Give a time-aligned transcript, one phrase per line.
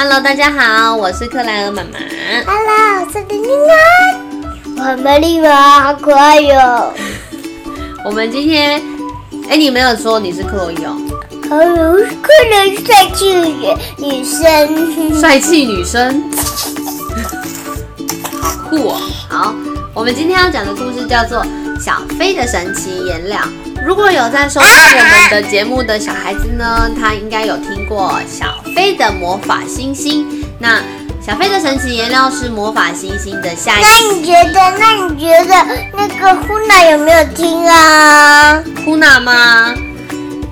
[0.00, 1.98] Hello，大家好，我是克莱尔妈妈。
[2.46, 5.80] Hello，我是林林安，我很美丽吗？
[5.80, 6.92] 好可爱哟！
[8.04, 8.80] 我们今天，
[9.50, 10.96] 哎，你没有说你是克洛伊哦，
[11.50, 13.34] 还有可能帅气
[13.98, 16.30] 女生，帅气女生，
[18.40, 19.00] 好 酷哦。
[19.28, 19.52] 好，
[19.92, 21.44] 我们今天要讲的故事叫做
[21.84, 23.40] 《小飞的神奇颜料》。
[23.84, 28.46] 如果有在收听我们的节目的小孩子呢，他应该有听过小
[28.78, 30.24] 飞的魔法星星。
[30.60, 30.80] 那
[31.20, 34.78] 小飞的神奇颜料是魔法星星的下一那你觉得？
[34.78, 35.52] 那你觉得
[35.92, 38.62] 那个呼娜有没有听啊？
[38.84, 39.74] 呼娜吗？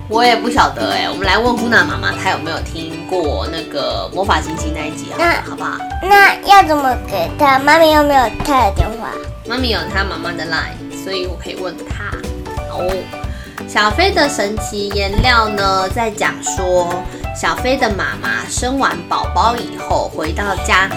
[0.08, 5.78] 我也不晓得哎，我们来问呼娜妈妈，她有没有听过那个魔法星星那一集好那好不好？
[6.02, 7.60] 那要怎么给她？
[7.60, 9.10] 妈咪有没有她的电话？
[9.48, 12.10] 妈咪有她妈妈的 line，所以我可以问她。
[12.72, 12.92] 哦，
[13.68, 16.88] 小飞的神奇颜料呢，在讲说
[17.34, 20.88] 小飞的妈妈生完宝宝以后回到家，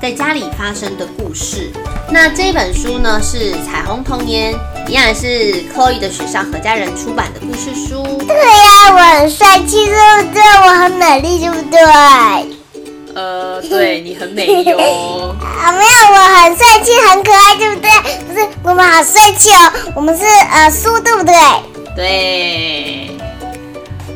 [0.00, 1.72] 在家里发生的故事。
[2.10, 4.54] 那这本书呢是彩虹童年，
[4.86, 8.02] 一样也是 Chloe 的学校和家人出版的故事书。
[8.26, 10.42] 对呀、我很帅气，对不对？
[10.62, 11.80] 我很美丽，对不对？
[13.14, 15.34] 呃，对你很美丽哦。
[15.42, 17.90] 啊，没有，我很帅气，很可爱，对不对？
[18.28, 21.34] 不是，我们好帅气哦，我们是呃书，对不对？
[21.98, 23.10] 对，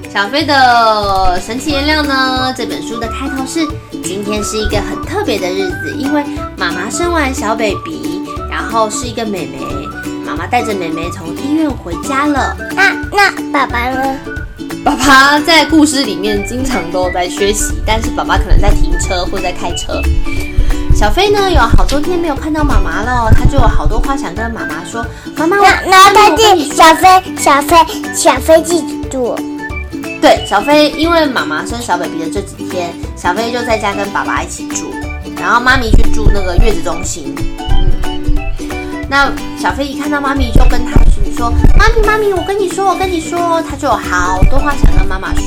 [0.08, 2.54] 小飞的神奇颜料呢？
[2.56, 3.66] 这本书的开头是：
[4.04, 6.22] 今天是一个很特别的日子，因为
[6.56, 9.58] 妈妈生完小 baby，然后是一个妹妹，
[10.24, 12.56] 妈妈带着妹妹从医院回家了。
[12.72, 14.16] 那那爸爸呢？
[14.84, 20.00] 爸爸在故事里面经常都在学习，但是爸爸可能在停车或在开车。
[21.02, 25.04] 小飞呢有好多天没有看到妈妈了，他就有好多话想跟妈妈说。
[25.36, 27.76] 妈妈，我然然后他我跟你说记小飞，小飞，
[28.14, 29.34] 小飞记住，
[30.20, 34.92] 对，小飞因为妈妈生小 baby 的这几天，小飞就在家跟爸爸一起住，
[35.40, 37.34] 然后妈咪去住那个月子中心。
[38.04, 38.70] 嗯，
[39.10, 40.92] 那小飞一看到妈咪，就跟他
[41.36, 45.42] 说：“妈咪，妈咪，我跟你说，我跟你说。”他就有好多话想跟妈妈说。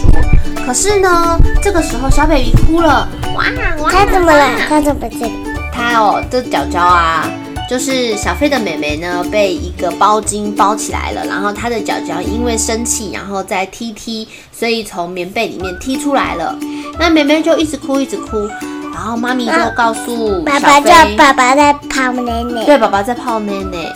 [0.65, 3.45] 可是呢，这个时候小 baby 哭了，哇
[3.81, 3.89] 哇！
[3.89, 4.49] 他怎么了？
[4.67, 5.44] 他怎么这里？
[5.75, 7.29] 他哦，这脚脚啊，
[7.69, 16.57] 就是小飞的妹妹呢，被一个包巾包起来了，然后她的脚脚因为生气，然后再踢踢，所以从棉被里面踢出来了。
[16.97, 18.47] 那妹妹就一直哭，一直哭，
[18.93, 22.63] 然后妈咪就告诉爸爸，叫爸爸在泡奶奶。
[22.65, 23.93] 对，爸爸在泡奶奶。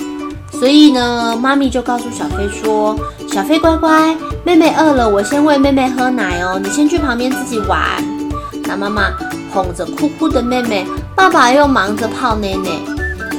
[0.51, 2.97] 所以呢，妈咪就告诉小飞说
[3.31, 4.13] ：“小飞乖乖，
[4.43, 7.79] 妹妹饿了，我先喂妹妹喝奶哦，你先去旁边自己玩。”
[8.67, 9.09] 那妈妈
[9.53, 10.85] 哄着哭哭的妹妹，
[11.19, 12.71] 爸爸又忙着泡奶奶，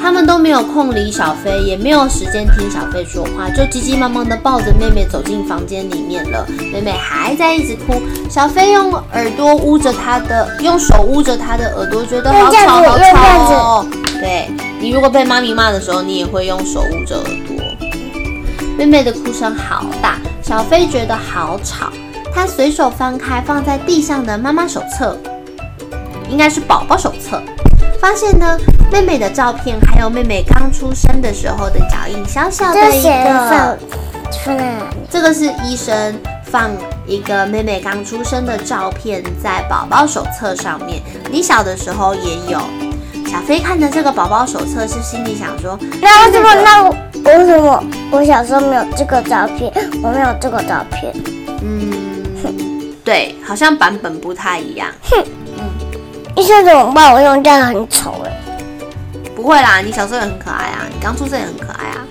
[0.02, 6.46] 他们都没有空理小飞，也没有时间听小飞说话，就急急忙忙的抱着妹妹走进房间里面了。
[6.70, 7.94] 妹妹还在一直哭，
[8.28, 13.86] 小飞用耳朵捂着她的，用手捂着她的耳朵，觉得好吵好吵哦。
[14.20, 17.56] 对你如果被妈咪骂的时候，你也会用手捂着耳朵。
[18.76, 21.90] 妹妹的哭声好大，小飞觉得好吵。
[22.34, 25.18] 他随手翻开放在地上的妈妈手册，
[26.28, 27.42] 应该是宝宝手册，
[28.00, 28.58] 发现呢
[28.90, 33.78] 妹妹的照片，还有妹妹刚出生的时候的脚印，小小的一个？
[35.10, 36.70] 这个是医生放
[37.06, 42.58] 一个妹妹刚出生的照片在宝宝手册上面，你小的时候也有。
[43.26, 46.54] 小飞看着这个宝宝手册，是心里想说：那为什么？
[46.64, 49.72] 那我为什么我小时候没有这个照片？
[50.02, 51.12] 我没有这个照片。
[51.62, 51.92] 嗯，
[53.04, 54.88] 对，好像版本不太一样。
[56.36, 57.12] 医生怎么办？
[57.12, 58.40] 我用这样很丑哎。
[59.34, 62.06] 不会啦，你小时候也很可爱啊，你刚出生也很可爱啊。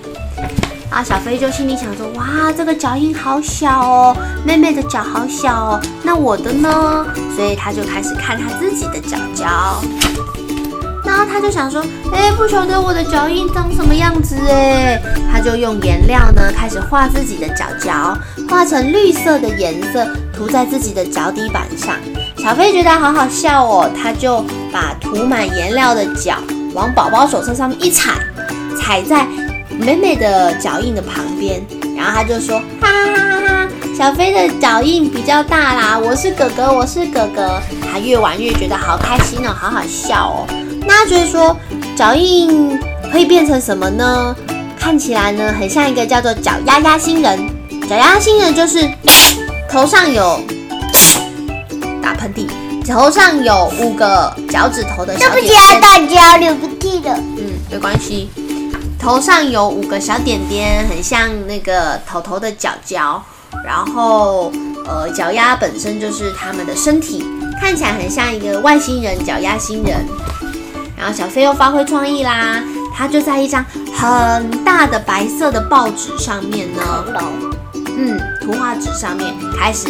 [0.90, 7.06] 啊，小飞就心里想说：哇，这个脚印好小哦，妹妹的脚好小哦，那我的呢？
[7.36, 9.80] 所以他就开始看他自己的脚脚。
[11.04, 11.82] 然后他就想说：
[12.12, 15.00] 哎，不晓得我的脚印长什么样子哎。
[15.32, 21.94] 他就用颜料呢，开始画自己的脚脚，画成绿色的颜色，涂在自己的脚底板上。
[22.42, 24.42] 小飞觉得好好笑哦，他就
[24.72, 26.36] 把涂满颜料的脚
[26.72, 28.14] 往宝宝手册上面一踩，
[28.80, 29.26] 踩在
[29.78, 31.62] 美美的脚印的旁边，
[31.94, 37.60] 然后他就说：哈哈哈哈哈，小飞的脚印比较大啦，我是哥哥，我是哥哥。
[37.92, 40.46] 他越玩越觉得好开心哦，好好笑哦。
[40.86, 41.54] 那他觉得说
[41.94, 42.80] 脚印
[43.12, 44.34] 可以变成什么呢？
[44.78, 47.38] 看起来呢，很像一个叫做脚丫丫星人。
[47.86, 48.88] 脚丫星人就是
[49.68, 50.40] 头上有
[52.02, 52.46] 打喷嚏，
[52.86, 56.22] 头上有五个脚趾头的对不起小点点。
[56.22, 57.14] 啊，大家流鼻涕了。
[57.38, 58.30] 嗯，没关系。
[58.98, 63.22] 头上有五个小点点，很像那个头头的角角。
[63.64, 64.52] 然后，
[64.86, 67.24] 呃，脚丫本身就是他们的身体，
[67.60, 70.06] 看起来很像一个外星人脚丫星人。
[70.96, 72.62] 然后小飞又发挥创意啦，
[72.94, 77.04] 他就在一张很大的白色的报纸上面呢，
[77.96, 79.88] 嗯，图画纸上面开始，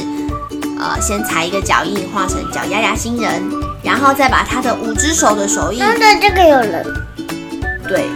[0.81, 3.43] 呃，先裁一个脚印，画成脚丫丫星人，
[3.83, 6.87] 然后再把他的五只手的手印，对，这个有人，
[7.87, 8.09] 对，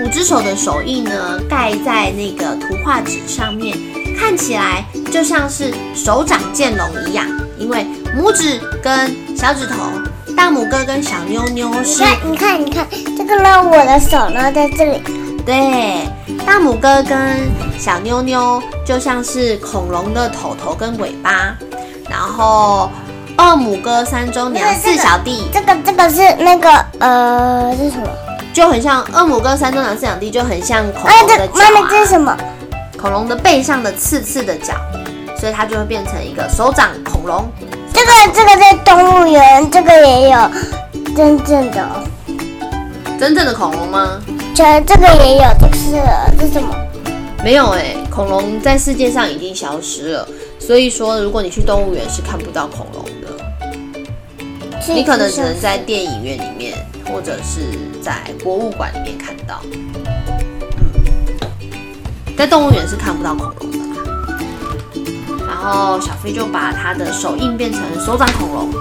[0.00, 3.76] 五只手的手印呢盖在那个图画纸上面，
[4.18, 7.26] 看起来就像是手掌剑龙一样，
[7.58, 7.84] 因为
[8.16, 9.90] 拇指跟小指头。
[10.36, 12.86] 大拇哥跟小妞妞是，你看，你看，
[13.18, 15.02] 这个呢，我的手呢在这里。
[15.44, 16.08] 对，
[16.46, 21.54] 大拇哥跟小妞妞就像是恐龙的头头跟尾巴，
[22.10, 22.90] 然后
[23.36, 26.68] 二母哥三周年四小弟，这个这个是那个
[26.98, 28.08] 呃，这是什么？
[28.52, 31.54] 就很像二母哥三中娘四小弟，就很像恐龙的脚。
[31.54, 32.36] 妈妈，这是什么？
[33.00, 34.74] 恐龙的背上的刺刺的角，
[35.38, 37.48] 所以它就会变成一个手掌恐龙。
[37.94, 40.50] 这个这个在动物园，这个也有
[41.16, 41.88] 真正的，
[43.18, 44.20] 真正的恐龙吗？
[44.54, 46.02] 这这个也有，这是
[46.38, 46.74] 这什么？
[47.42, 50.28] 没有哎，恐龙在世界上已经消失了，
[50.58, 53.28] 所以说如果你去动物园是看不到恐龙的，
[54.94, 56.76] 你可能只能在电影院里面
[57.06, 57.60] 或者是
[58.02, 59.62] 在博物馆里面看到。
[62.36, 64.00] 在动物园是看不到恐龙的。
[65.46, 68.72] 然后小飞就把他的手印变成手掌恐龙。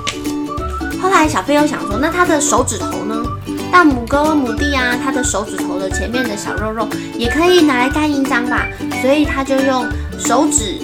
[1.01, 3.23] 后来小飞又想说，那他的手指头呢？
[3.71, 6.87] 大拇哥、拇弟啊，他的手指头的前面的小肉肉
[7.17, 8.67] 也可以拿来盖印章吧。
[9.01, 9.87] 所以他就用
[10.17, 10.79] 手指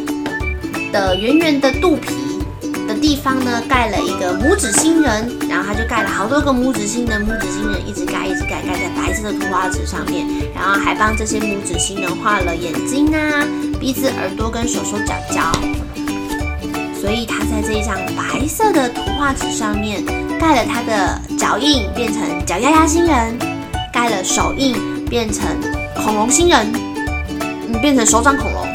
[0.93, 2.13] 的圆圆的肚皮
[2.87, 5.29] 的地方呢，盖了一个拇指星人。
[5.49, 10.25] 然后他就盖了好多个拇指星人，拇指星人一直盖，一直盖，盖在白色的图画纸上面。
[10.53, 13.45] 然后还帮这些拇指星人画了眼睛啊、
[13.79, 15.51] 鼻子、耳朵跟手手脚脚。
[16.93, 20.03] 所以他在这一张白色的图画纸上面
[20.39, 23.33] 盖了他的脚印，变成脚丫丫星人；
[23.91, 25.45] 盖了手印，变成
[25.95, 26.71] 恐龙星人，
[27.41, 28.67] 嗯，变成手掌恐龙。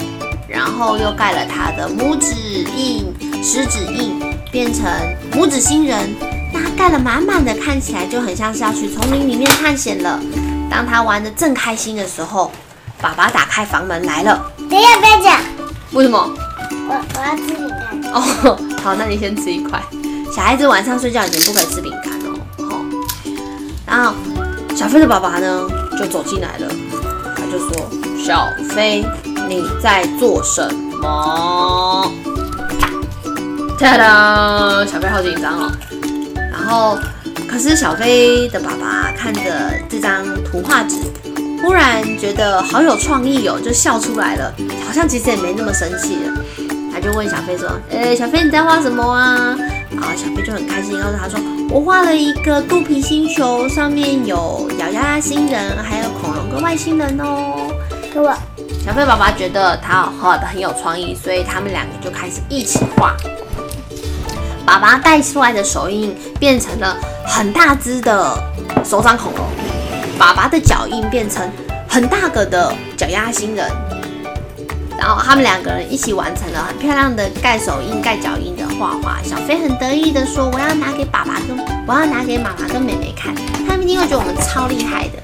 [0.48, 2.34] 然后又盖了他的拇指
[2.76, 4.20] 印、食指印，
[4.50, 4.84] 变成
[5.32, 6.10] 拇指星人。
[6.52, 10.20] 那盖了满满的，看起来就很像是要去丛林里面探险了。
[10.68, 12.50] 当他玩的正开心的时候，
[13.00, 14.50] 爸爸打开房门来了。
[14.68, 15.40] 等一下，不要讲。
[15.92, 16.30] 为什么？
[16.88, 19.80] 我我要吃饼干哦，好，那你先吃一块。
[20.32, 22.38] 小孩子晚上睡觉以前不可以吃饼干哦。
[22.68, 22.84] 好，
[23.86, 24.14] 然后
[24.76, 25.68] 小飞的爸爸呢
[25.98, 26.68] 就走进来了，
[27.36, 29.04] 他就说：“小飞，
[29.48, 30.72] 你在做什
[31.02, 32.12] 么？”
[33.78, 35.72] 哒哒，小飞好紧张哦。
[36.52, 36.96] 然后，
[37.48, 39.40] 可是小飞的爸爸看着
[39.88, 40.96] 这张图画纸，
[41.60, 44.54] 忽然觉得好有创意哦，就笑出来了，
[44.86, 46.32] 好像其实也没那么生气了。
[46.92, 49.56] 他就问小飞说：“呃，小飞你在画什么啊？”
[49.90, 51.38] 然后小飞就很开心，告诉他说
[51.70, 57.70] ：“我画了一个肚皮星球，上面有咬牙星人，还有恐龙跟外星人哦。”
[58.12, 58.34] 给我。
[58.84, 63.14] 小飞爸爸觉得他画的很有创意，所以他们两个就开始一起画。
[64.64, 66.96] 爸爸带出来的手印变成了
[67.26, 68.37] 很大只的
[68.84, 69.44] 手掌恐龙，
[70.19, 71.46] 爸爸的脚印变成
[71.88, 73.69] 很大个的脚丫星人。
[75.00, 79.19] 然后他们两个人一起完成了很漂亮的盖手印、盖脚印的画画。
[79.25, 81.56] 小飞很得意的说：“我要拿给爸爸跟
[81.87, 83.35] 我要拿给妈妈跟妹妹看，
[83.66, 85.19] 他们一定会觉得我们超厉害的。”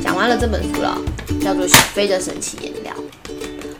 [0.00, 0.96] 讲完了这本书了，
[1.42, 2.92] 叫做《小飞的神奇颜料》。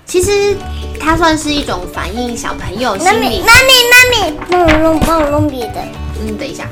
[0.04, 0.56] 其实
[0.98, 3.40] 它算是一种反映小朋友心理。
[3.46, 5.80] 妈咪，妈咪，帮我弄，帮我弄别的。
[6.20, 6.68] 嗯，等一下。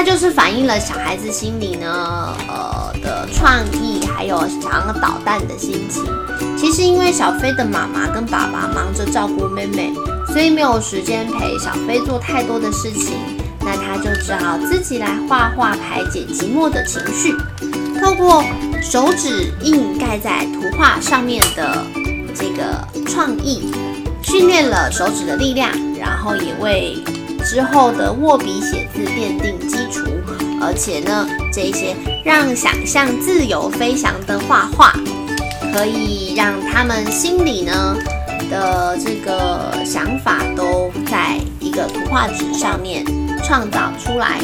[0.00, 6.02] 它就是反映了小孩子心里呢，呃的创意，还有想要捣蛋的心情。
[6.56, 9.92] 其实因为小飞的妈妈跟爸爸忙着照顾妹妹，
[10.28, 13.12] 所以没有时间陪小飞做太多的事情。
[13.60, 17.36] 那他就只好自己来画画排解寂寞的情绪。
[18.00, 18.42] 透过
[18.80, 21.84] 手指印盖在图画上面的
[22.34, 23.70] 这个创意，
[24.22, 26.96] 训练了手指的力量，然后也为。
[27.50, 30.06] 之后的握笔写字奠定基础，
[30.62, 34.94] 而且呢，这些让想象自由飞翔的画画，
[35.74, 37.96] 可以让他们心里呢
[38.48, 43.04] 的这个想法都在一个图画纸上面
[43.42, 44.38] 创造出来。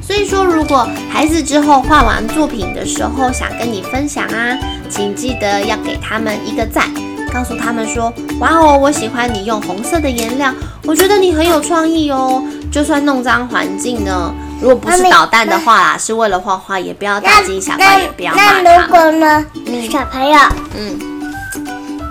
[0.00, 4.56] 所以说，如果孩子之后画完作品的时候想跟你分享啊，
[4.88, 6.88] 请记得要给他们一个赞。
[7.32, 8.10] 告诉他们说
[8.40, 10.54] ：“哇哦，我喜欢你用红色的颜料，
[10.86, 18.60] 我觉得你很有创意哦，就算弄脏环境呢，如果不是捣蛋的话啦，是为了画画，也不要大惊小怪，也不要骂。
[18.62, 19.44] 那如果呢？
[19.64, 20.38] 你小朋友，
[20.76, 20.96] 嗯，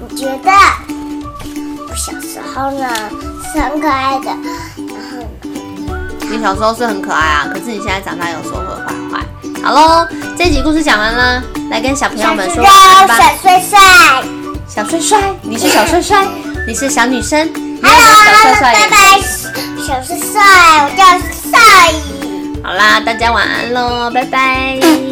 [0.10, 0.51] 你觉得
[1.88, 2.88] 我小时候呢
[3.53, 4.38] 是很可爱的，然
[5.10, 5.25] 后？
[6.29, 9.25] 你小时候是很可爱啊，可是你现在长大有时候会坏坏。
[9.63, 10.05] 好喽，
[10.38, 11.41] 这集故事讲完了，
[11.72, 13.17] 来跟小朋友们说好吧？
[13.17, 13.79] 小帅帅，
[14.67, 16.27] 小帅帅，你是小帅帅，
[16.67, 17.50] 你是小女生。
[17.89, 18.95] 哈喽，小帅帅，拜拜，
[19.85, 20.41] 小帅帅，
[20.83, 21.03] 我叫
[21.49, 21.53] 帅。
[22.63, 25.04] 好啦，大家晚安喽，拜拜。